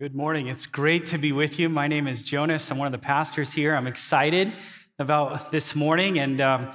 [0.00, 0.46] Good morning.
[0.46, 1.68] It's great to be with you.
[1.68, 2.70] My name is Jonas.
[2.70, 3.76] I'm one of the pastors here.
[3.76, 4.50] I'm excited
[4.98, 6.18] about this morning.
[6.18, 6.70] And um,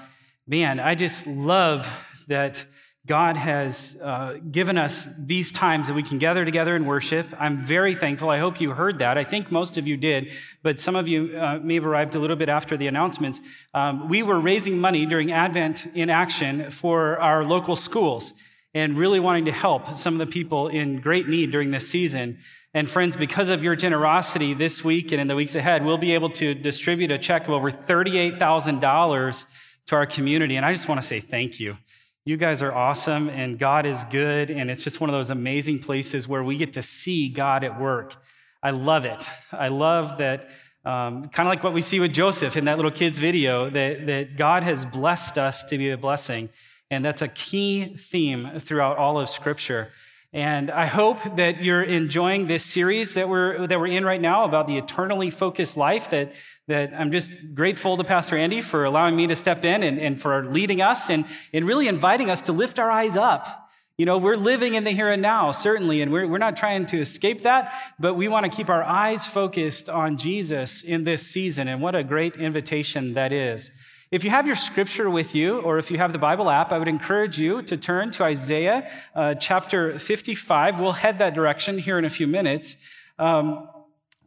[0.46, 1.92] man, I just love
[2.28, 2.64] that
[3.08, 7.26] God has uh, given us these times that we can gather together and worship.
[7.40, 8.30] I'm very thankful.
[8.30, 9.18] I hope you heard that.
[9.18, 10.32] I think most of you did,
[10.62, 13.42] but some of you uh, may have arrived a little bit after the announcements.
[13.74, 18.34] Um, we were raising money during Advent in Action for our local schools
[18.76, 22.38] and really wanting to help some of the people in great need during this season.
[22.76, 26.14] And friends, because of your generosity this week and in the weeks ahead, we'll be
[26.14, 29.46] able to distribute a check of over $38,000
[29.86, 30.58] to our community.
[30.58, 31.78] And I just want to say thank you.
[32.26, 35.80] You guys are awesome, and God is good, and it's just one of those amazing
[35.80, 38.18] places where we get to see God at work.
[38.62, 39.26] I love it.
[39.54, 40.50] I love that,
[40.84, 44.06] um, kind of like what we see with Joseph in that little kid's video, that,
[44.08, 46.50] that God has blessed us to be a blessing.
[46.92, 49.94] And that's a key theme throughout all of Scripture.
[50.36, 54.44] And I hope that you're enjoying this series that we're, that we're in right now
[54.44, 56.10] about the eternally focused life.
[56.10, 56.34] That,
[56.68, 60.22] that I'm just grateful to Pastor Andy for allowing me to step in and, and
[60.22, 61.24] for leading us and,
[61.54, 63.70] and really inviting us to lift our eyes up.
[63.98, 66.86] You know, we're living in the here and now, certainly, and we're, we're not trying
[66.88, 71.26] to escape that, but we want to keep our eyes focused on Jesus in this
[71.26, 71.70] season.
[71.70, 73.72] And what a great invitation that is.
[74.12, 76.78] If you have your scripture with you, or if you have the Bible app, I
[76.78, 80.80] would encourage you to turn to Isaiah uh, chapter 55.
[80.80, 82.78] We'll head that direction here in a few minutes.
[83.18, 83.68] Um,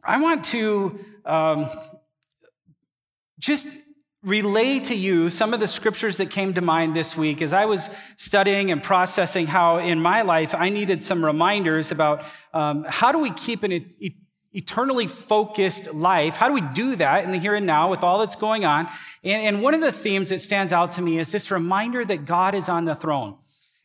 [0.03, 1.69] I want to um,
[3.39, 3.69] just
[4.21, 7.63] relay to you some of the scriptures that came to mind this week as I
[7.63, 13.13] was studying and processing how in my life I needed some reminders about um, how
[13.13, 13.71] do we keep an
[14.53, 16.37] eternally focused life.
[16.37, 18.87] How do we do that in the here and now with all that's going on?
[19.23, 22.25] And, and, one of the themes that stands out to me is this reminder that
[22.25, 23.35] God is on the throne.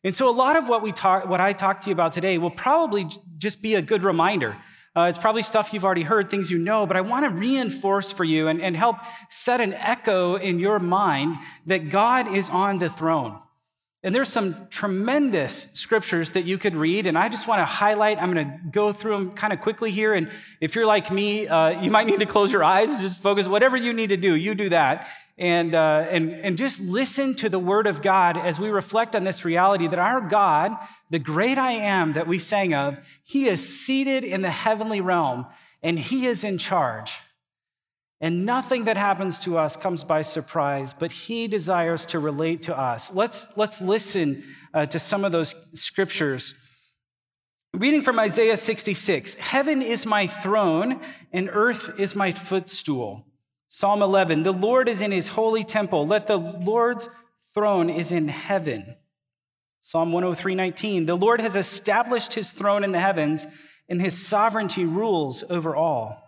[0.04, 2.38] And so a lot of what we talk, what I talk to you about today
[2.38, 3.06] will probably
[3.38, 4.56] just be a good reminder.
[4.96, 8.12] Uh, it's probably stuff you've already heard, things you know, but I want to reinforce
[8.12, 8.96] for you and, and help
[9.28, 13.40] set an echo in your mind that God is on the throne.
[14.04, 18.22] And there's some tremendous scriptures that you could read, and I just want to highlight.
[18.22, 20.12] I'm going to go through them kind of quickly here.
[20.12, 23.48] And if you're like me, uh, you might need to close your eyes, just focus.
[23.48, 27.48] Whatever you need to do, you do that, and uh, and and just listen to
[27.48, 30.76] the Word of God as we reflect on this reality that our God,
[31.08, 35.46] the great I Am that we sang of, He is seated in the heavenly realm,
[35.82, 37.20] and He is in charge.
[38.24, 42.74] And nothing that happens to us comes by surprise, but he desires to relate to
[42.74, 43.12] us.
[43.12, 46.54] Let's, let's listen uh, to some of those scriptures.
[47.74, 51.02] Reading from Isaiah 66 Heaven is my throne,
[51.34, 53.26] and earth is my footstool.
[53.68, 56.06] Psalm 11 The Lord is in his holy temple.
[56.06, 57.10] Let the Lord's
[57.52, 58.96] throne is in heaven.
[59.82, 63.46] Psalm 103 19 The Lord has established his throne in the heavens,
[63.86, 66.22] and his sovereignty rules over all.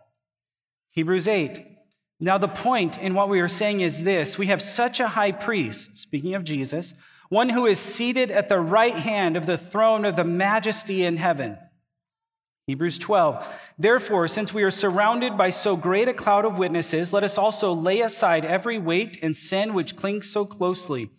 [0.91, 1.73] Hebrews 8
[2.19, 5.33] now, the point in what we are saying is this we have such a high
[5.33, 6.95] priest, speaking of Jesus,
[7.29, 11.19] one who is seated at the right hand of the throne of the majesty in
[11.19, 11.59] heaven.
[12.67, 13.73] Hebrews 12.
[13.79, 17.73] Therefore, since we are surrounded by so great a cloud of witnesses, let us also
[17.73, 21.11] lay aside every weight and sin which clings so closely.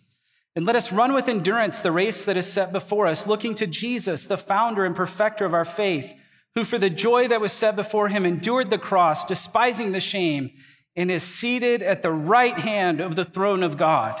[0.56, 3.66] And let us run with endurance the race that is set before us, looking to
[3.66, 6.12] Jesus, the founder and perfecter of our faith,
[6.54, 10.50] who for the joy that was set before him endured the cross, despising the shame
[10.98, 14.20] and is seated at the right hand of the throne of God.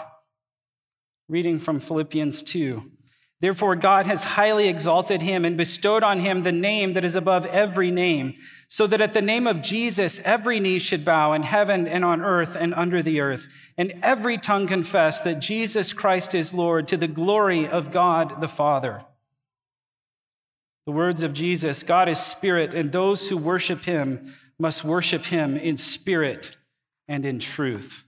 [1.28, 2.88] Reading from Philippians 2.
[3.40, 7.46] Therefore, God has highly exalted him and bestowed on him the name that is above
[7.46, 8.34] every name,
[8.68, 12.22] so that at the name of Jesus every knee should bow in heaven and on
[12.22, 16.96] earth and under the earth, and every tongue confess that Jesus Christ is Lord to
[16.96, 19.04] the glory of God the Father.
[20.86, 25.56] The words of Jesus God is spirit, and those who worship him must worship him
[25.56, 26.57] in spirit
[27.08, 28.04] and in truth.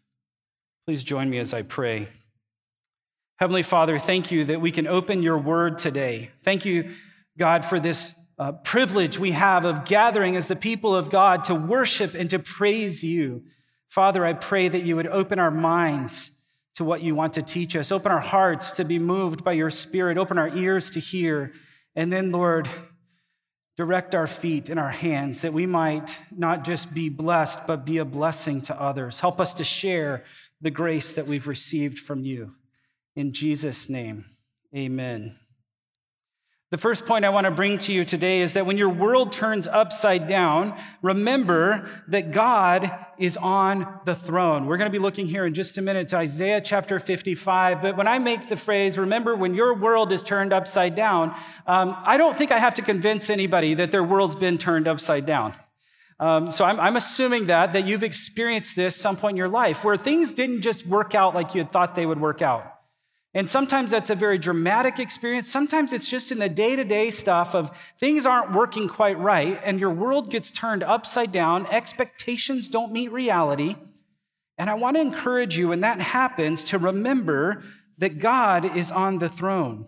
[0.87, 2.09] Please join me as I pray.
[3.39, 6.31] Heavenly Father, thank you that we can open your word today.
[6.43, 6.91] Thank you,
[7.39, 11.55] God, for this uh, privilege we have of gathering as the people of God to
[11.55, 13.45] worship and to praise you.
[13.89, 16.33] Father, I pray that you would open our minds
[16.75, 19.71] to what you want to teach us, open our hearts to be moved by your
[19.71, 21.53] spirit, open our ears to hear.
[21.95, 22.69] And then, Lord,
[23.81, 27.97] Direct our feet and our hands that we might not just be blessed, but be
[27.97, 29.21] a blessing to others.
[29.21, 30.23] Help us to share
[30.61, 32.57] the grace that we've received from you.
[33.17, 34.27] In Jesus' name,
[34.77, 35.40] amen.
[36.71, 39.33] The first point I want to bring to you today is that when your world
[39.33, 44.67] turns upside down, remember that God is on the throne.
[44.67, 47.83] We're going to be looking here in just a minute to Isaiah chapter 55.
[47.83, 51.35] But when I make the phrase, remember when your world is turned upside down,
[51.67, 55.27] um, I don't think I have to convince anybody that their world's been turned upside
[55.27, 55.55] down.
[56.21, 59.83] Um, so I'm, I'm assuming that, that you've experienced this some point in your life
[59.83, 62.80] where things didn't just work out like you had thought they would work out.
[63.33, 65.49] And sometimes that's a very dramatic experience.
[65.49, 69.61] Sometimes it's just in the day to day stuff of things aren't working quite right,
[69.65, 71.67] and your world gets turned upside down.
[71.67, 73.77] Expectations don't meet reality.
[74.59, 77.63] And I want to encourage you when that happens to remember
[77.99, 79.87] that God is on the throne.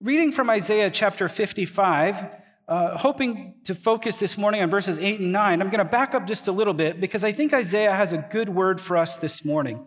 [0.00, 2.26] Reading from Isaiah chapter 55,
[2.66, 6.14] uh, hoping to focus this morning on verses 8 and 9, I'm going to back
[6.14, 9.18] up just a little bit because I think Isaiah has a good word for us
[9.18, 9.86] this morning.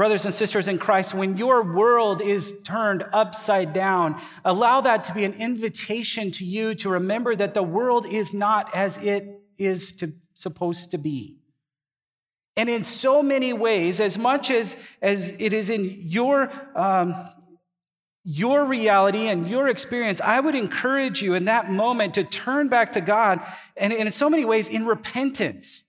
[0.00, 5.12] Brothers and sisters in Christ, when your world is turned upside down, allow that to
[5.12, 9.92] be an invitation to you to remember that the world is not as it is
[9.96, 11.36] to, supposed to be.
[12.56, 17.14] And in so many ways, as much as, as it is in your, um,
[18.24, 22.92] your reality and your experience, I would encourage you in that moment to turn back
[22.92, 23.42] to God
[23.76, 25.84] and, and in so many ways in repentance.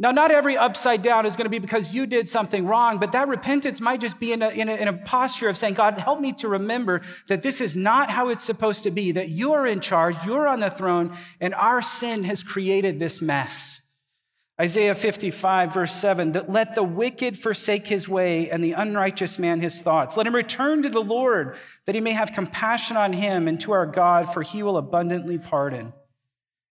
[0.00, 3.12] Now, not every upside down is going to be because you did something wrong, but
[3.12, 5.98] that repentance might just be in a, in a, in a posture of saying, God,
[5.98, 9.52] help me to remember that this is not how it's supposed to be, that you
[9.52, 13.92] are in charge, you're on the throne, and our sin has created this mess.
[14.58, 19.60] Isaiah 55, verse 7 that let the wicked forsake his way and the unrighteous man
[19.60, 20.16] his thoughts.
[20.16, 23.72] Let him return to the Lord, that he may have compassion on him and to
[23.72, 25.92] our God, for he will abundantly pardon.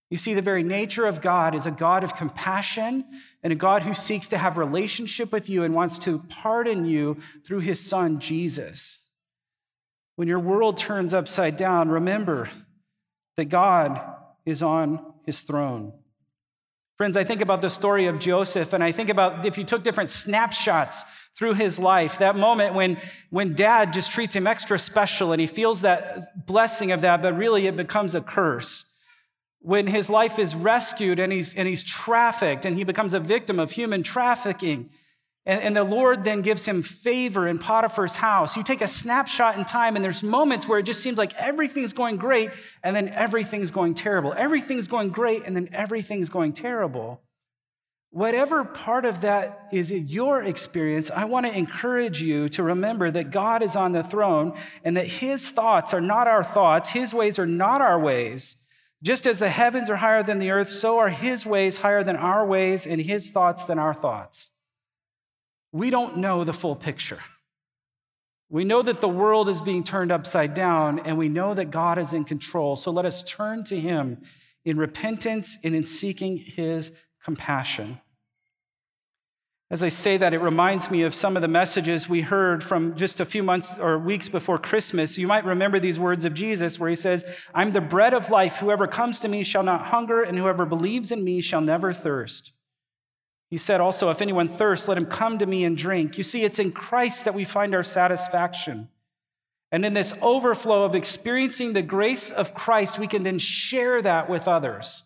[0.09, 3.05] You see, the very nature of God is a God of compassion
[3.43, 7.17] and a God who seeks to have relationship with you and wants to pardon you
[7.45, 9.07] through his son, Jesus.
[10.15, 12.49] When your world turns upside down, remember
[13.37, 14.01] that God
[14.45, 15.93] is on his throne.
[16.97, 19.83] Friends, I think about the story of Joseph, and I think about if you took
[19.83, 21.05] different snapshots
[21.37, 22.97] through his life, that moment when,
[23.29, 27.37] when dad just treats him extra special and he feels that blessing of that, but
[27.37, 28.88] really it becomes a curse
[29.61, 33.59] when his life is rescued and he's, and he's trafficked and he becomes a victim
[33.59, 34.89] of human trafficking.
[35.45, 38.55] And, and, the Lord then gives him favor in Potiphar's house.
[38.55, 41.93] You take a snapshot in time, and there's moments where it just seems like everything's
[41.93, 42.51] going great,
[42.83, 44.33] and then everything's going terrible.
[44.37, 47.21] Everything's going great, and then everything's going terrible.
[48.11, 53.09] Whatever part of that is in your experience, I want to encourage you to remember
[53.11, 57.13] that God is on the throne and that his thoughts are not our thoughts, his
[57.13, 58.55] ways are not our ways.
[59.01, 62.15] Just as the heavens are higher than the earth, so are his ways higher than
[62.15, 64.51] our ways, and his thoughts than our thoughts.
[65.71, 67.19] We don't know the full picture.
[68.49, 71.97] We know that the world is being turned upside down, and we know that God
[71.97, 72.75] is in control.
[72.75, 74.21] So let us turn to him
[74.65, 76.91] in repentance and in seeking his
[77.23, 78.01] compassion.
[79.71, 82.95] As I say that, it reminds me of some of the messages we heard from
[82.95, 85.15] just a few months or weeks before Christmas.
[85.17, 87.23] You might remember these words of Jesus where he says,
[87.53, 88.57] I'm the bread of life.
[88.57, 92.53] Whoever comes to me shall not hunger, and whoever believes in me shall never thirst.
[93.51, 96.17] He said also, If anyone thirsts, let him come to me and drink.
[96.17, 98.89] You see, it's in Christ that we find our satisfaction.
[99.71, 104.27] And in this overflow of experiencing the grace of Christ, we can then share that
[104.29, 105.03] with others.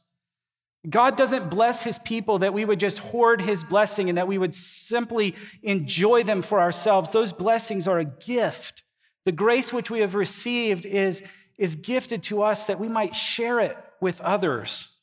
[0.90, 4.38] God doesn't bless his people that we would just hoard his blessing and that we
[4.38, 7.10] would simply enjoy them for ourselves.
[7.10, 8.84] Those blessings are a gift.
[9.25, 11.24] The grace which we have received is,
[11.58, 14.98] is gifted to us that we might share it with others.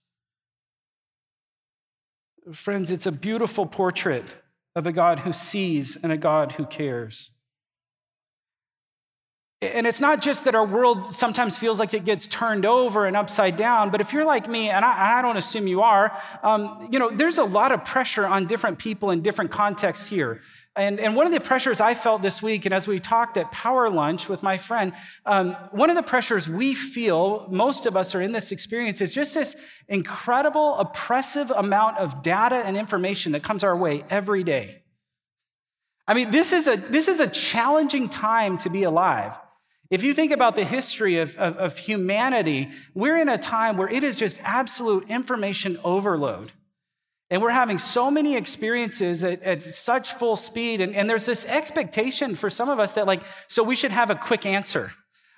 [2.53, 4.25] Friends, it's a beautiful portrait
[4.77, 7.31] of a God who sees and a God who cares.
[9.63, 13.15] And it's not just that our world sometimes feels like it gets turned over and
[13.15, 16.89] upside down, but if you're like me, and I, I don't assume you are, um,
[16.91, 20.41] you know, there's a lot of pressure on different people in different contexts here.
[20.77, 23.53] And, and one of the pressures I felt this week, and as we talked at
[23.53, 24.95] Power Lunch with my friend,
[25.27, 29.13] um, one of the pressures we feel, most of us are in this experience, is
[29.13, 29.57] just this
[29.89, 34.85] incredible, oppressive amount of data and information that comes our way every day.
[36.09, 39.37] I mean, this is a, this is a challenging time to be alive.
[39.91, 43.89] If you think about the history of, of, of, humanity, we're in a time where
[43.89, 46.53] it is just absolute information overload.
[47.29, 50.81] And we're having so many experiences at, at such full speed.
[50.81, 54.11] And, and there's this expectation for some of us that, like, so we should have
[54.11, 54.93] a quick answer.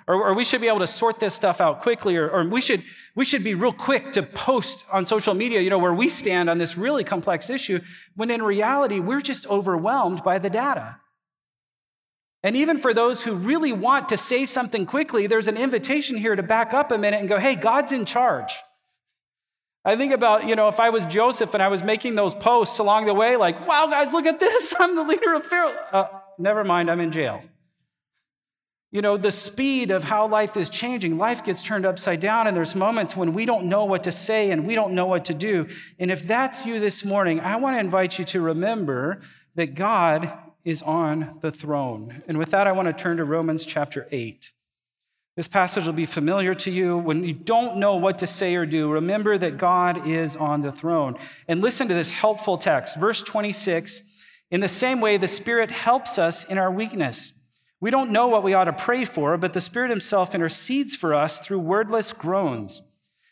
[0.07, 2.61] Or, or, we should be able to sort this stuff out quickly, or, or, we,
[2.61, 2.83] should,
[3.15, 6.51] we should be real quick to post on social media, you know, where we stand
[6.51, 7.79] on this really complex issue,
[8.17, 10.97] when in reality, we're just overwhelmed by the data.
[12.43, 16.35] And even for those who really want to say something quickly, there's an invitation here
[16.35, 18.53] to back up a minute and go, hey, God's in charge.
[19.85, 22.79] I think about, you know, if I was Joseph and I was making those posts
[22.79, 24.75] along the way, like, wow, guys, look at this.
[24.81, 25.75] I'm the leader of Pharaoh.
[25.93, 26.09] Uh,
[26.39, 27.43] never mind, I'm in jail.
[28.93, 32.55] You know, the speed of how life is changing, life gets turned upside down, and
[32.55, 35.35] there's moments when we don't know what to say and we don't know what to
[35.35, 35.67] do.
[35.99, 39.23] And if that's you this morning, I want to invite you to remember
[39.55, 40.31] that God
[40.64, 42.23] is on the throne.
[42.28, 44.52] And with that, I want to turn to Romans chapter 8.
[45.35, 46.99] This passage will be familiar to you.
[46.99, 50.71] When you don't know what to say or do, remember that God is on the
[50.71, 51.16] throne.
[51.49, 54.02] And listen to this helpful text, verse 26.
[54.50, 57.33] In the same way, the Spirit helps us in our weakness.
[57.81, 61.14] We don't know what we ought to pray for, but the Spirit Himself intercedes for
[61.14, 62.83] us through wordless groans.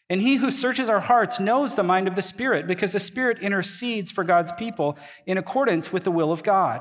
[0.08, 3.38] And He who searches our hearts knows the mind of the Spirit, because the Spirit
[3.40, 6.80] intercedes for God's people in accordance with the will of God.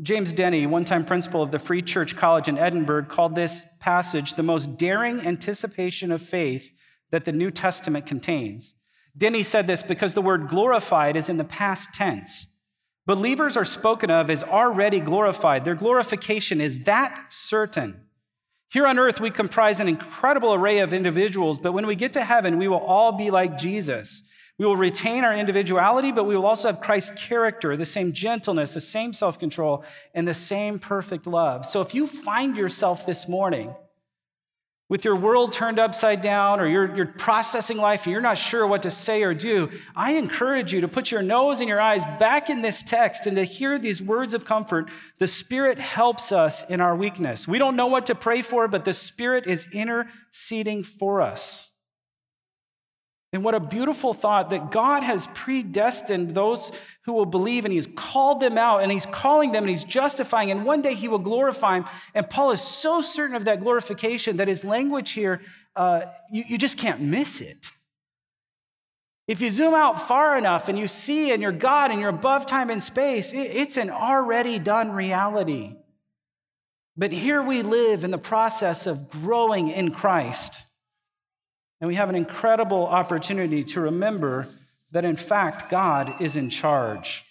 [0.00, 4.34] James Denney, one time principal of the Free Church College in Edinburgh, called this passage
[4.34, 6.72] the most daring anticipation of faith
[7.10, 8.74] that the New Testament contains.
[9.16, 12.46] Denney said this because the word glorified is in the past tense.
[13.06, 15.64] Believers are spoken of as already glorified.
[15.64, 18.02] Their glorification is that certain.
[18.70, 22.24] Here on earth, we comprise an incredible array of individuals, but when we get to
[22.24, 24.22] heaven, we will all be like Jesus.
[24.58, 28.74] We will retain our individuality, but we will also have Christ's character, the same gentleness,
[28.74, 29.84] the same self control,
[30.14, 31.64] and the same perfect love.
[31.64, 33.72] So if you find yourself this morning
[34.88, 38.66] with your world turned upside down or you're, you're processing life and you're not sure
[38.66, 42.04] what to say or do, I encourage you to put your nose and your eyes
[42.18, 44.90] back in this text and to hear these words of comfort.
[45.18, 47.46] The Spirit helps us in our weakness.
[47.46, 51.67] We don't know what to pray for, but the Spirit is interceding for us.
[53.32, 56.72] And what a beautiful thought that God has predestined those
[57.04, 60.50] who will believe and He's called them out and He's calling them and He's justifying,
[60.50, 61.88] and one day He will glorify them.
[62.14, 65.42] And Paul is so certain of that glorification that his language here,
[65.76, 67.70] uh, you, you just can't miss it.
[69.26, 72.46] If you zoom out far enough and you see and you're God and you're above
[72.46, 75.76] time and space, it, it's an already done reality.
[76.96, 80.64] But here we live in the process of growing in Christ.
[81.80, 84.48] And we have an incredible opportunity to remember
[84.90, 87.24] that, in fact, God is in charge.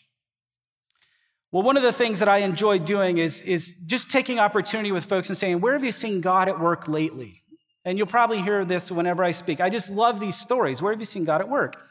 [1.51, 5.05] Well, one of the things that I enjoy doing is, is just taking opportunity with
[5.05, 7.43] folks and saying, Where have you seen God at work lately?
[7.85, 9.61] And you'll probably hear this whenever I speak.
[9.61, 10.81] I just love these stories.
[10.81, 11.87] Where have you seen God at work?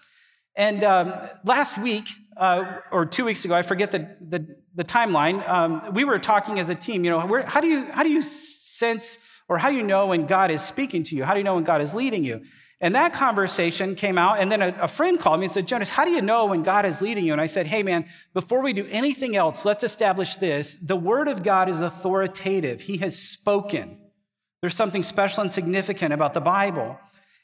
[0.55, 5.47] And um, last week, uh, or two weeks ago, I forget the, the, the timeline,
[5.49, 7.03] um, we were talking as a team.
[7.03, 9.19] You know, where, how, do you, how do you sense
[9.49, 11.25] or how do you know when God is speaking to you?
[11.25, 12.43] How do you know when God is leading you?
[12.81, 15.89] And that conversation came out, and then a, a, friend called me and said, Jonas,
[15.89, 17.33] how do you know when God is leading you?
[17.33, 20.75] And I said, hey, man, before we do anything else, let's establish this.
[20.75, 23.99] The Word of God is authoritative, He has spoken.
[24.61, 26.99] There's something special and significant about the Bible.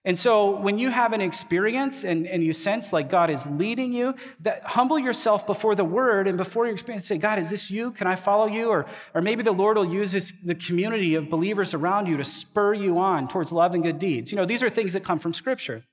[0.05, 3.93] And so when you have an experience and, and you sense like God is leading
[3.93, 7.71] you, that humble yourself before the word and before your experience, say, God, is this
[7.71, 7.93] you?
[7.93, 8.69] Can I follow you?
[8.69, 12.25] Or, or maybe the Lord will use this, the community of believers around you to
[12.25, 14.33] spur you on towards love and good deeds.
[14.33, 15.85] You know, these are things that come from Scripture.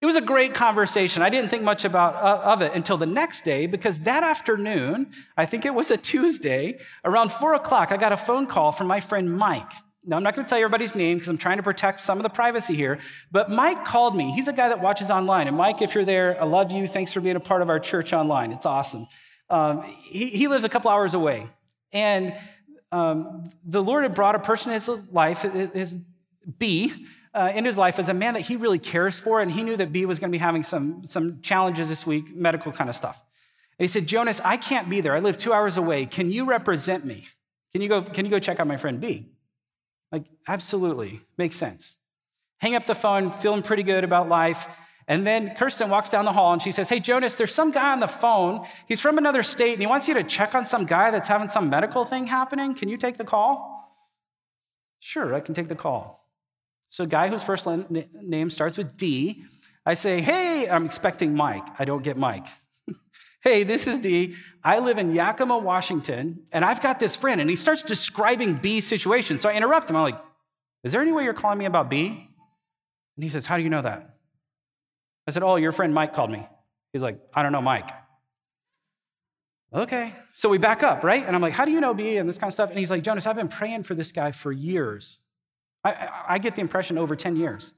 [0.00, 1.22] It was a great conversation.
[1.22, 5.12] I didn't think much about uh, of it until the next day because that afternoon,
[5.36, 8.88] I think it was a Tuesday, around four o'clock, I got a phone call from
[8.88, 9.70] my friend Mike.
[10.04, 12.18] Now, I'm not going to tell you everybody's name because I'm trying to protect some
[12.18, 12.98] of the privacy here,
[13.30, 14.32] but Mike called me.
[14.32, 15.46] He's a guy that watches online.
[15.46, 16.88] And Mike, if you're there, I love you.
[16.88, 18.50] Thanks for being a part of our church online.
[18.50, 19.06] It's awesome.
[19.48, 21.46] Um, he, he, lives a couple hours away.
[21.92, 22.34] And
[22.90, 25.98] um, the Lord had brought a person in his life, his
[26.58, 26.92] B,
[27.34, 29.40] uh, in his life as a man that he really cares for.
[29.40, 32.34] And he knew that B was going to be having some, some challenges this week,
[32.34, 33.22] medical kind of stuff.
[33.78, 35.14] And he said, Jonas, I can't be there.
[35.14, 36.06] I live two hours away.
[36.06, 37.28] Can you represent me?
[37.72, 39.31] Can you go, can you go check out my friend B?
[40.12, 41.96] Like, absolutely, makes sense.
[42.58, 44.68] Hang up the phone, feeling pretty good about life.
[45.08, 47.90] And then Kirsten walks down the hall and she says, Hey, Jonas, there's some guy
[47.90, 48.64] on the phone.
[48.86, 51.48] He's from another state and he wants you to check on some guy that's having
[51.48, 52.74] some medical thing happening.
[52.74, 53.72] Can you take the call?
[55.00, 56.28] Sure, I can take the call.
[56.88, 59.42] So, guy whose first name starts with D,
[59.84, 61.66] I say, Hey, I'm expecting Mike.
[61.78, 62.46] I don't get Mike.
[63.42, 64.36] Hey, this is D.
[64.64, 67.40] I live in Yakima, Washington, and I've got this friend.
[67.40, 69.36] And he starts describing B's situation.
[69.38, 69.96] So I interrupt him.
[69.96, 70.20] I'm like,
[70.84, 72.28] Is there any way you're calling me about B?
[73.16, 74.16] And he says, How do you know that?
[75.26, 76.46] I said, Oh, your friend Mike called me.
[76.92, 77.90] He's like, I don't know Mike.
[79.74, 80.12] Okay.
[80.32, 81.24] So we back up, right?
[81.26, 82.70] And I'm like, How do you know B and this kind of stuff?
[82.70, 85.18] And he's like, Jonas, I've been praying for this guy for years.
[85.84, 87.74] I, I get the impression over 10 years.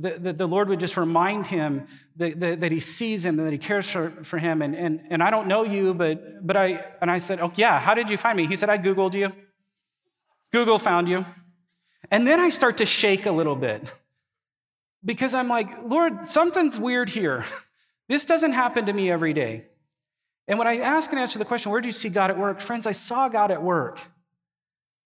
[0.00, 1.86] That the, Lord would just remind him
[2.16, 4.60] that, that, that, he sees him and that he cares for, for him.
[4.60, 7.78] And, and, and I don't know you, but, but I, and I said, Oh, yeah,
[7.78, 8.46] how did you find me?
[8.46, 9.32] He said, I Googled you.
[10.50, 11.24] Google found you.
[12.10, 13.90] And then I start to shake a little bit
[15.04, 17.44] because I'm like, Lord, something's weird here.
[18.06, 19.64] This doesn't happen to me every day.
[20.46, 22.60] And when I ask and answer the question, where do you see God at work?
[22.60, 23.98] Friends, I saw God at work.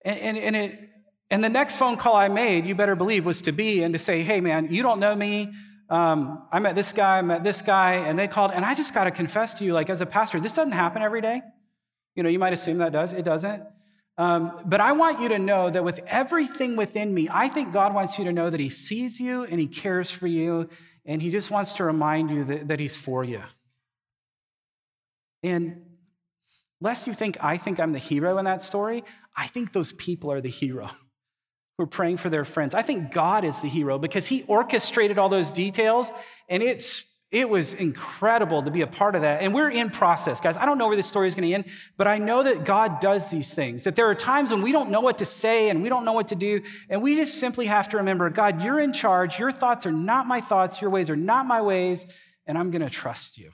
[0.04, 0.90] And, and, and, it,
[1.30, 3.99] and the next phone call I made, you better believe, was to B and to
[3.99, 5.52] say, hey, man, you don't know me.
[5.90, 8.50] Um, I met this guy, I met this guy, and they called.
[8.52, 11.02] And I just got to confess to you, like, as a pastor, this doesn't happen
[11.02, 11.42] every day.
[12.14, 13.12] You know, you might assume that does.
[13.12, 13.62] It doesn't.
[14.16, 17.94] Um, but I want you to know that with everything within me, I think God
[17.94, 20.68] wants you to know that He sees you and He cares for you,
[21.04, 23.42] and He just wants to remind you that, that He's for you.
[25.42, 25.82] And
[26.80, 29.04] lest you think I think I'm the hero in that story,
[29.37, 30.90] I think those people are the hero
[31.78, 32.75] who are praying for their friends.
[32.75, 36.11] I think God is the hero because He orchestrated all those details,
[36.49, 39.42] and it's it was incredible to be a part of that.
[39.42, 40.56] And we're in process, guys.
[40.56, 41.66] I don't know where this story is going to end,
[41.99, 43.85] but I know that God does these things.
[43.85, 46.14] That there are times when we don't know what to say and we don't know
[46.14, 46.62] what to do.
[46.88, 49.38] And we just simply have to remember God, you're in charge.
[49.38, 50.80] Your thoughts are not my thoughts.
[50.80, 52.06] Your ways are not my ways.
[52.47, 53.52] And I'm going to trust you.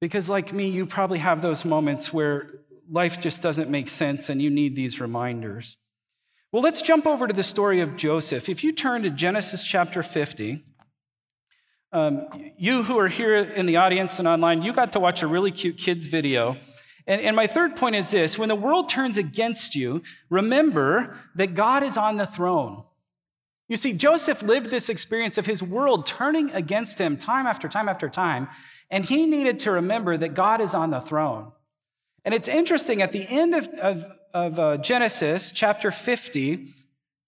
[0.00, 2.60] Because, like me, you probably have those moments where
[2.90, 5.76] life just doesn't make sense and you need these reminders.
[6.52, 8.48] Well, let's jump over to the story of Joseph.
[8.48, 10.64] If you turn to Genesis chapter 50,
[11.92, 15.26] um, you who are here in the audience and online, you got to watch a
[15.26, 16.56] really cute kids video.
[17.06, 21.54] And, and my third point is this when the world turns against you, remember that
[21.54, 22.84] God is on the throne.
[23.68, 27.88] You see, Joseph lived this experience of his world turning against him time after time
[27.88, 28.48] after time,
[28.90, 31.52] and he needed to remember that God is on the throne.
[32.24, 34.04] And it's interesting, at the end of, of,
[34.34, 36.68] of uh, Genesis chapter 50,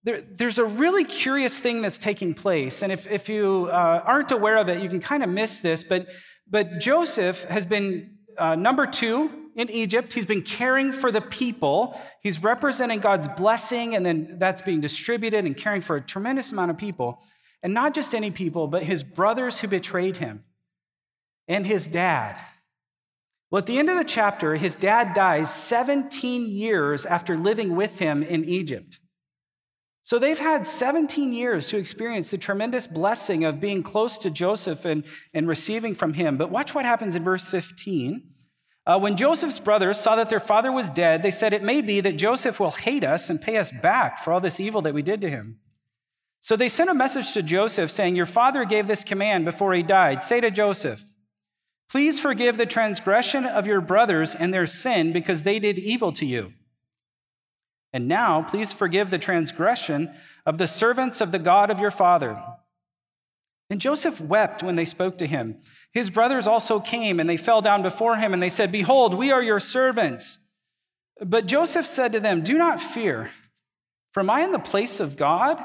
[0.05, 2.83] there, there's a really curious thing that's taking place.
[2.83, 5.85] And if, if you uh, aren't aware of it, you can kind of miss this.
[5.85, 6.09] But,
[6.49, 10.13] but Joseph has been uh, number two in Egypt.
[10.13, 12.01] He's been caring for the people.
[12.21, 16.71] He's representing God's blessing, and then that's being distributed and caring for a tremendous amount
[16.71, 17.23] of people.
[17.63, 20.43] And not just any people, but his brothers who betrayed him
[21.47, 22.37] and his dad.
[23.53, 27.99] Well, at the end of the chapter, his dad dies 17 years after living with
[27.99, 28.99] him in Egypt.
[30.01, 34.87] So they've had 17 years to experience the tremendous blessing of being close to Joseph
[34.87, 36.39] and, and receiving from him.
[36.39, 38.23] But watch what happens in verse 15.
[38.87, 42.01] Uh, when Joseph's brothers saw that their father was dead, they said, It may be
[42.01, 45.03] that Joseph will hate us and pay us back for all this evil that we
[45.03, 45.59] did to him.
[46.41, 49.83] So they sent a message to Joseph saying, Your father gave this command before he
[49.83, 50.25] died.
[50.25, 51.05] Say to Joseph,
[51.93, 56.25] Please forgive the transgression of your brothers and their sin because they did evil to
[56.25, 56.55] you.
[57.93, 60.11] And now, please forgive the transgression
[60.47, 62.43] of the servants of the God of your father.
[63.69, 65.59] And Joseph wept when they spoke to him.
[65.93, 69.31] His brothers also came, and they fell down before him, and they said, Behold, we
[69.31, 70.39] are your servants.
[71.21, 73.33] But Joseph said to them, Do not fear,
[74.13, 75.63] for am I in the place of God?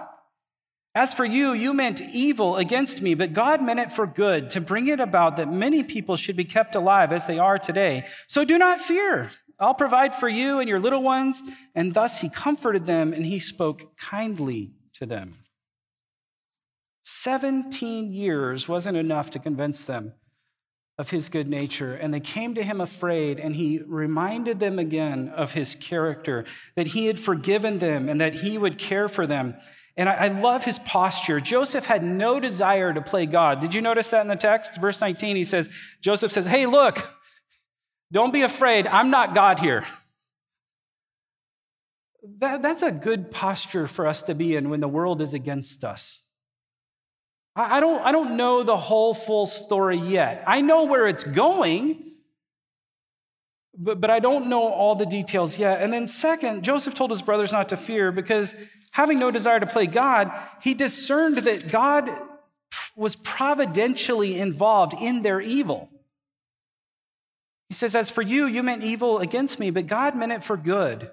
[0.98, 4.60] As for you, you meant evil against me, but God meant it for good, to
[4.60, 8.08] bring it about that many people should be kept alive as they are today.
[8.26, 9.30] So do not fear.
[9.60, 11.44] I'll provide for you and your little ones.
[11.76, 15.34] And thus he comforted them and he spoke kindly to them.
[17.04, 20.14] 17 years wasn't enough to convince them
[20.98, 21.94] of his good nature.
[21.94, 26.44] And they came to him afraid, and he reminded them again of his character,
[26.76, 29.54] that he had forgiven them and that he would care for them.
[29.98, 31.40] And I, love his posture.
[31.40, 33.60] Joseph had no desire to play God.
[33.60, 34.80] Did you notice that in the text?
[34.80, 37.00] Verse 19, he says, Joseph says, Hey, look,
[38.12, 38.86] don't be afraid.
[38.86, 39.86] I'm not God here.
[42.40, 45.84] That, that's a good posture for us to be in when the world is against
[45.84, 46.26] us.
[47.56, 50.44] I, I, don't, I don't know the whole full story yet.
[50.46, 52.04] I know where it's going,
[53.78, 55.82] but, but I don't know all the details yet.
[55.82, 58.56] And then, second, Joseph told his brothers not to fear because
[58.92, 62.10] having no desire to play God, he discerned that God
[62.96, 65.90] was providentially involved in their evil.
[67.70, 70.58] He says, As for you, you meant evil against me, but God meant it for
[70.58, 71.12] good,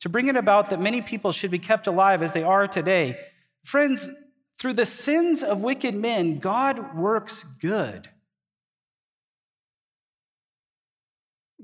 [0.00, 3.18] to bring it about that many people should be kept alive as they are today.
[3.64, 4.10] Friends,
[4.58, 8.08] through the sins of wicked men, God works good.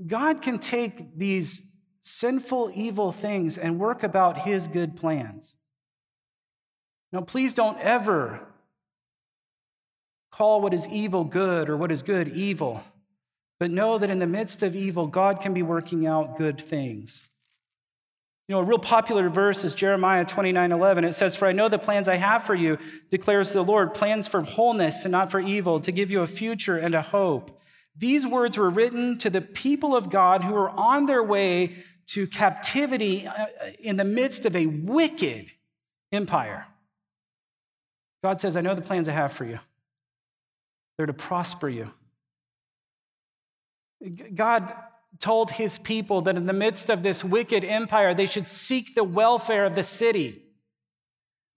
[0.07, 1.65] God can take these
[2.03, 5.57] sinful, evil things and work about his good plans.
[7.13, 8.41] Now, please don't ever
[10.31, 12.83] call what is evil good or what is good evil,
[13.59, 17.29] but know that in the midst of evil, God can be working out good things.
[18.47, 21.05] You know, a real popular verse is Jeremiah 29 11.
[21.05, 22.79] It says, For I know the plans I have for you,
[23.11, 26.77] declares the Lord, plans for wholeness and not for evil, to give you a future
[26.79, 27.61] and a hope.
[27.99, 31.75] These words were written to the people of God who were on their way
[32.07, 33.47] to captivity uh,
[33.81, 35.51] in the midst of a wicked
[36.13, 36.67] empire.
[38.23, 39.59] God says, I know the plans I have for you.
[40.97, 41.91] They're to prosper you.
[44.35, 44.73] God
[45.19, 49.05] told his people that in the midst of this wicked empire, they should seek the
[49.05, 50.43] welfare of the city.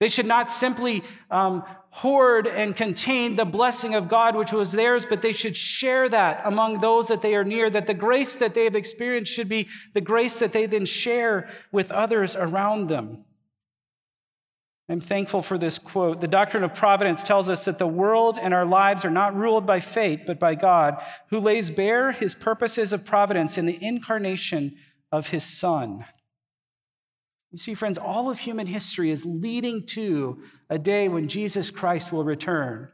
[0.00, 1.64] They should not simply um,
[1.96, 6.40] hoard and contain the blessing of God which was theirs, but they should share that
[6.44, 9.68] among those that they are near, that the grace that they have experienced should be
[9.92, 13.24] the grace that they then share with others around them.
[14.88, 16.22] I'm thankful for this quote.
[16.22, 19.66] The doctrine of providence tells us that the world and our lives are not ruled
[19.66, 24.76] by fate, but by God, who lays bare his purposes of providence in the incarnation
[25.10, 26.06] of his Son.
[27.52, 32.10] You see, friends, all of human history is leading to a day when Jesus Christ
[32.10, 32.88] will return.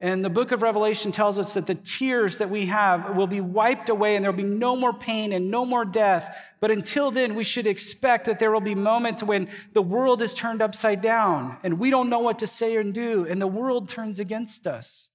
[0.00, 3.40] And the book of Revelation tells us that the tears that we have will be
[3.40, 6.36] wiped away and there will be no more pain and no more death.
[6.60, 10.34] But until then, we should expect that there will be moments when the world is
[10.34, 13.88] turned upside down and we don't know what to say and do, and the world
[13.88, 15.10] turns against us.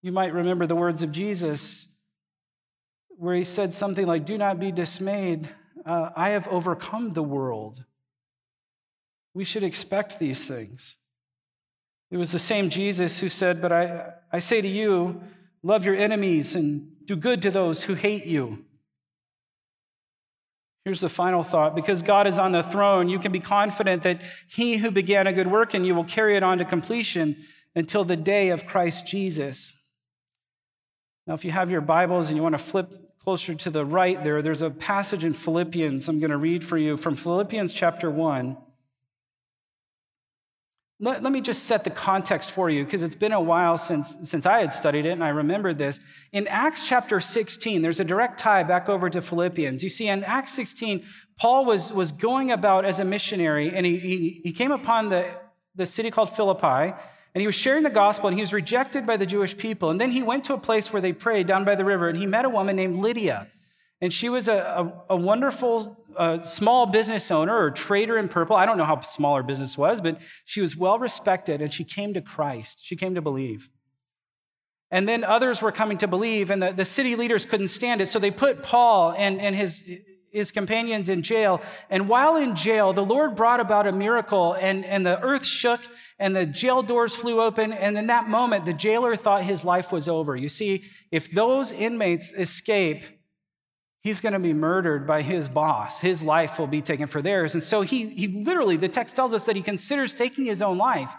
[0.00, 1.88] You might remember the words of Jesus
[3.08, 5.48] where he said something like, Do not be dismayed
[5.84, 7.84] uh, I have overcome the world.
[9.34, 10.98] We should expect these things.
[12.10, 15.22] It was the same Jesus who said, But I, I say to you,
[15.62, 18.64] love your enemies and do good to those who hate you.
[20.84, 24.20] Here's the final thought because God is on the throne, you can be confident that
[24.48, 27.36] he who began a good work in you will carry it on to completion
[27.74, 29.78] until the day of Christ Jesus.
[31.26, 34.22] Now, if you have your Bibles and you want to flip closer to the right
[34.24, 38.10] there, there's a passage in Philippians I'm going to read for you from Philippians chapter
[38.10, 38.56] 1.
[40.98, 44.16] Let, let me just set the context for you because it's been a while since,
[44.24, 46.00] since I had studied it and I remembered this.
[46.32, 49.84] In Acts chapter 16, there's a direct tie back over to Philippians.
[49.84, 51.04] You see, in Acts 16,
[51.38, 55.28] Paul was, was going about as a missionary and he, he, he came upon the,
[55.76, 56.94] the city called Philippi.
[57.34, 59.90] And he was sharing the gospel and he was rejected by the Jewish people.
[59.90, 62.18] And then he went to a place where they prayed down by the river and
[62.18, 63.48] he met a woman named Lydia.
[64.02, 64.56] And she was a,
[65.08, 68.56] a, a wonderful uh, small business owner or trader in purple.
[68.56, 71.84] I don't know how small her business was, but she was well respected and she
[71.84, 72.80] came to Christ.
[72.82, 73.70] She came to believe.
[74.90, 78.06] And then others were coming to believe, and the, the city leaders couldn't stand it.
[78.06, 79.82] So they put Paul and, and his,
[80.32, 81.60] his companions in jail.
[81.90, 85.80] And while in jail, the Lord brought about a miracle, and, and the earth shook,
[86.18, 87.72] and the jail doors flew open.
[87.72, 90.34] And in that moment, the jailer thought his life was over.
[90.34, 93.04] You see, if those inmates escape,
[94.02, 96.00] he's going to be murdered by his boss.
[96.00, 97.54] His life will be taken for theirs.
[97.54, 100.78] And so he, he literally, the text tells us that he considers taking his own
[100.78, 101.14] life.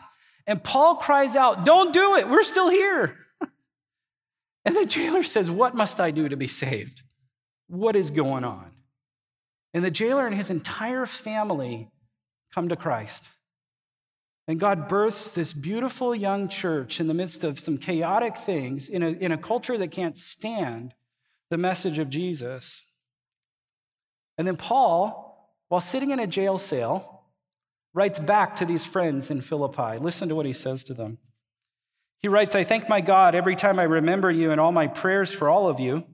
[0.45, 3.17] And Paul cries out, Don't do it, we're still here.
[4.65, 7.04] and the jailer says, What must I do to be saved?
[7.67, 8.73] What is going on?
[9.74, 11.90] And the jailer and his entire family
[12.54, 13.30] come to Christ.
[14.48, 19.02] And God births this beautiful young church in the midst of some chaotic things in
[19.02, 20.94] a, in a culture that can't stand
[21.50, 22.88] the message of Jesus.
[24.38, 27.26] And then Paul, while sitting in a jail cell,
[27.94, 29.98] writes back to these friends in Philippi.
[30.00, 31.20] Listen to what he says to them.
[32.20, 35.34] He writes, I thank my God every time I remember you and all my prayers
[35.34, 36.06] for all of you.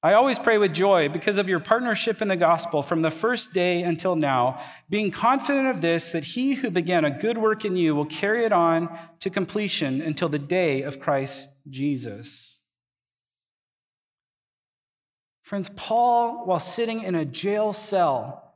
[0.00, 3.52] I always pray with joy because of your partnership in the gospel from the first
[3.52, 7.74] day until now, being confident of this, that he who began a good work in
[7.74, 12.62] you will carry it on to completion until the day of Christ Jesus.
[15.42, 18.54] Friends, Paul, while sitting in a jail cell,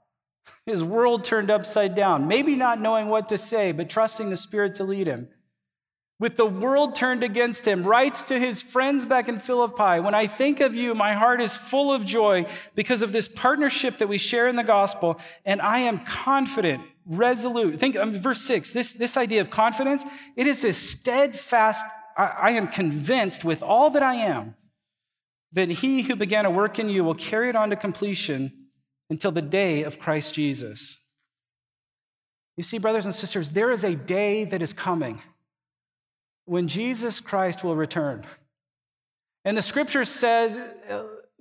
[0.64, 4.76] his world turned upside down, maybe not knowing what to say, but trusting the Spirit
[4.76, 5.28] to lead him.
[6.22, 10.28] With the world turned against him, writes to his friends back in Philippi When I
[10.28, 14.18] think of you, my heart is full of joy because of this partnership that we
[14.18, 17.80] share in the gospel, and I am confident, resolute.
[17.80, 20.04] Think um, verse six, this, this idea of confidence,
[20.37, 21.85] it is this steadfast,
[22.16, 24.54] I, I am convinced with all that I am
[25.50, 28.68] that he who began a work in you will carry it on to completion
[29.11, 31.00] until the day of Christ Jesus.
[32.56, 35.20] You see, brothers and sisters, there is a day that is coming
[36.44, 38.24] when Jesus Christ will return.
[39.44, 40.59] And the scripture says,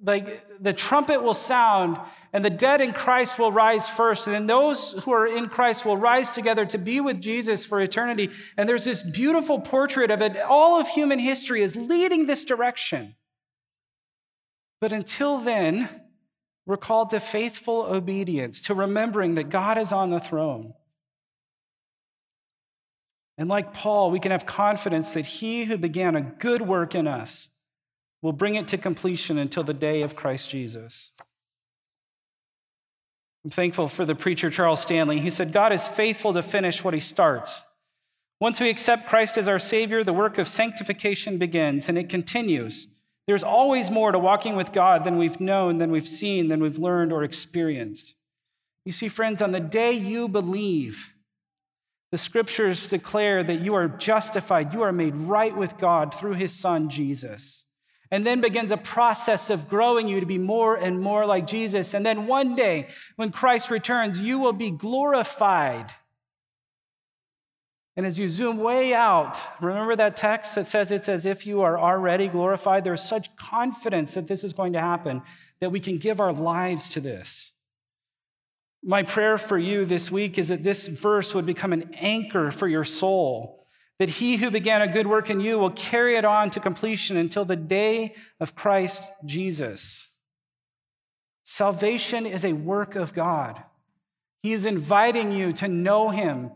[0.04, 2.00] like, the trumpet will sound,
[2.34, 5.86] and the dead in Christ will rise first, and then those who are in Christ
[5.86, 8.32] will rise together to be with Jesus for eternity.
[8.58, 10.38] And there's this beautiful portrait of it.
[10.38, 13.16] All of human history is leading this direction.
[14.80, 15.88] But until then,
[16.66, 20.74] we're called to faithful obedience, to remembering that God is on the throne.
[23.42, 27.08] And like Paul, we can have confidence that he who began a good work in
[27.08, 27.50] us
[28.22, 31.14] will bring it to completion until the day of Christ Jesus.
[33.44, 35.20] I'm thankful for the preacher Charles Stanley.
[35.20, 37.64] He said, God is faithful to finish what he starts.
[38.40, 42.90] Once we accept Christ as our Savior, the work of sanctification begins and it continues.
[43.26, 46.78] There's always more to walking with God than we've known, than we've seen, than we've
[46.78, 48.14] learned or experienced.
[48.86, 51.11] You see, friends, on the day you believe,
[52.12, 56.52] the scriptures declare that you are justified, you are made right with God through his
[56.52, 57.66] son, Jesus.
[58.14, 61.94] And then begins a process of growing you to be more and more like Jesus.
[61.94, 65.92] And then one day, when Christ returns, you will be glorified.
[67.96, 71.62] And as you zoom way out, remember that text that says it's as if you
[71.62, 72.84] are already glorified?
[72.84, 75.22] There's such confidence that this is going to happen
[75.62, 77.51] that we can give our lives to this.
[78.84, 82.68] My prayer for you this week is that this verse would become an anchor for
[82.68, 83.68] your soul,
[84.00, 87.16] that he who began a good work in you will carry it on to completion
[87.16, 90.18] until the day of Christ Jesus.
[91.44, 93.62] Salvation is a work of God.
[94.42, 96.52] He is inviting you to know him,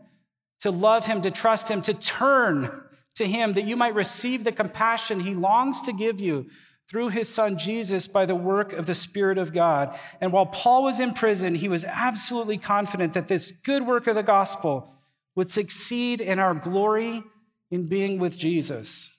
[0.60, 2.82] to love him, to trust him, to turn
[3.14, 6.46] to him, that you might receive the compassion he longs to give you
[6.88, 9.98] through his son Jesus by the work of the Spirit of God.
[10.20, 14.14] And while Paul was in prison, he was absolutely confident that this good work of
[14.14, 14.92] the gospel
[15.34, 17.24] would succeed in our glory
[17.70, 19.18] in being with Jesus.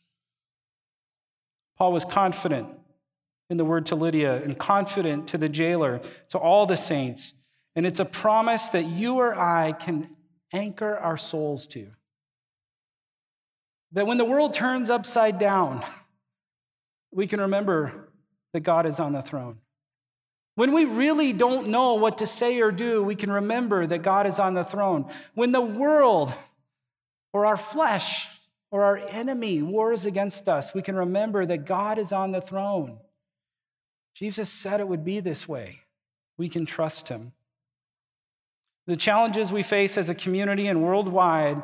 [1.78, 2.70] Paul was confident
[3.50, 7.34] in the word to Lydia and confident to the jailer, to all the saints.
[7.76, 10.16] And it's a promise that you or I can
[10.54, 11.88] anchor our souls to.
[13.92, 15.84] That when the world turns upside down,
[17.12, 18.10] we can remember
[18.54, 19.60] that God is on the throne.
[20.56, 24.26] When we really don't know what to say or do, we can remember that God
[24.26, 25.06] is on the throne.
[25.36, 26.34] When the world
[27.32, 28.28] or our flesh
[28.72, 32.98] or our enemy wars against us, we can remember that God is on the throne.
[34.16, 35.82] Jesus said it would be this way.
[36.40, 37.34] We can trust him.
[38.88, 41.62] The challenges we face as a community and worldwide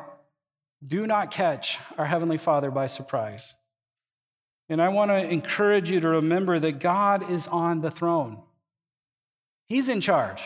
[0.86, 3.54] do not catch our Heavenly Father by surprise.
[4.68, 8.38] And I want to encourage you to remember that God is on the throne.
[9.68, 10.42] He's in charge,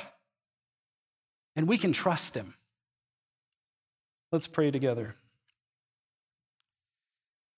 [1.56, 2.54] and we can trust Him.
[4.32, 5.16] Let's pray together.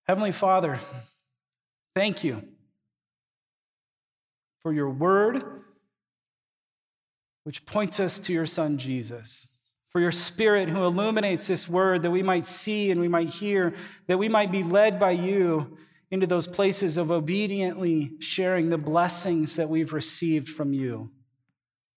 [0.07, 0.79] Heavenly Father,
[1.95, 2.43] thank you
[4.61, 5.43] for your word,
[7.43, 9.47] which points us to your Son, Jesus.
[9.89, 13.73] For your Spirit who illuminates this word that we might see and we might hear,
[14.07, 15.77] that we might be led by you
[16.11, 21.09] into those places of obediently sharing the blessings that we've received from you,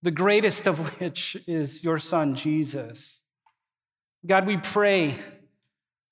[0.02, 3.22] the greatest of which is your Son, Jesus.
[4.24, 5.16] God, we pray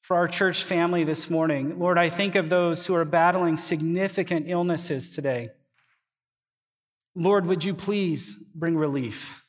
[0.00, 1.78] for our church family this morning.
[1.78, 5.50] Lord, I think of those who are battling significant illnesses today.
[7.14, 9.46] Lord, would you please bring relief?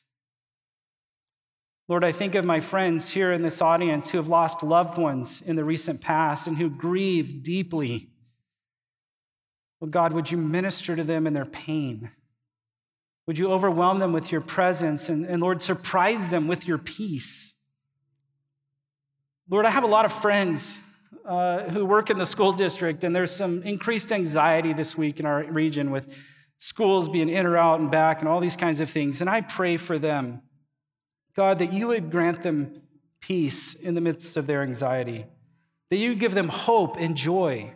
[1.88, 5.42] Lord, I think of my friends here in this audience who have lost loved ones
[5.42, 8.13] in the recent past and who grieve deeply
[9.84, 12.10] well, God, would you minister to them in their pain?
[13.26, 17.58] Would you overwhelm them with your presence and, and, Lord, surprise them with your peace?
[19.50, 20.80] Lord, I have a lot of friends
[21.26, 25.26] uh, who work in the school district, and there's some increased anxiety this week in
[25.26, 26.18] our region with
[26.56, 29.20] schools being in or out and back and all these kinds of things.
[29.20, 30.40] And I pray for them,
[31.36, 32.80] God, that you would grant them
[33.20, 35.26] peace in the midst of their anxiety,
[35.90, 37.74] that you give them hope and joy.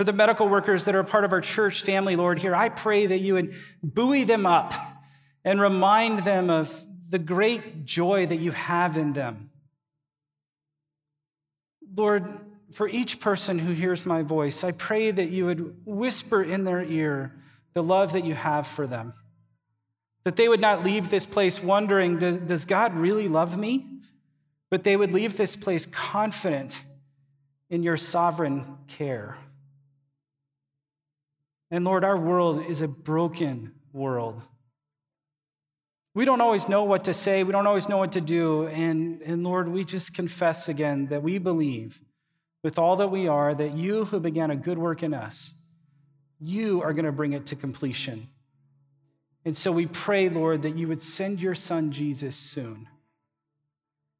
[0.00, 3.04] For the medical workers that are part of our church family, Lord, here, I pray
[3.04, 4.72] that you would buoy them up
[5.44, 6.74] and remind them of
[7.10, 9.50] the great joy that you have in them.
[11.94, 12.40] Lord,
[12.72, 16.82] for each person who hears my voice, I pray that you would whisper in their
[16.82, 17.34] ear
[17.74, 19.12] the love that you have for them.
[20.24, 24.00] That they would not leave this place wondering, does God really love me?
[24.70, 26.84] But they would leave this place confident
[27.68, 29.36] in your sovereign care.
[31.70, 34.42] And Lord, our world is a broken world.
[36.14, 38.66] We don't always know what to say, we don't always know what to do.
[38.66, 42.00] And, and Lord, we just confess again that we believe
[42.62, 45.54] with all that we are that you who began a good work in us,
[46.38, 48.28] you are going to bring it to completion.
[49.44, 52.88] And so we pray, Lord, that you would send your son Jesus soon.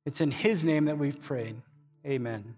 [0.06, 1.56] It's in his name that we've prayed.
[2.06, 2.56] Amen.